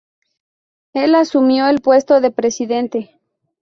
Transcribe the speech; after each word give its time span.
El 0.93 1.13
asumió 1.13 1.67
el 1.69 1.81
puesto 1.81 2.21
de 2.21 2.31
presidente. 2.31 3.19